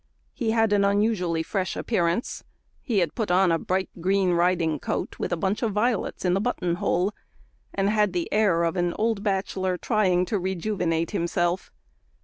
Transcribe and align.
He 0.33 0.49
had 0.49 0.73
an 0.73 0.83
unusually 0.83 1.43
fresh 1.43 1.75
appearance; 1.77 2.43
he 2.81 2.97
had 2.97 3.13
put 3.13 3.29
on 3.29 3.51
a 3.51 3.59
bright 3.59 3.87
green 4.01 4.31
riding 4.33 4.79
coat, 4.79 5.19
with 5.19 5.31
a 5.31 5.37
bunch 5.37 5.61
of 5.61 5.73
violets 5.73 6.25
in 6.25 6.33
the 6.33 6.41
button 6.41 6.73
hole, 6.77 7.13
and 7.71 7.87
had 7.87 8.11
the 8.11 8.27
air 8.33 8.63
of 8.63 8.75
an 8.77 8.95
old 8.97 9.21
bachelor 9.21 9.77
trying 9.77 10.25
to 10.25 10.39
rejuvenate 10.39 11.11
himself. 11.11 11.71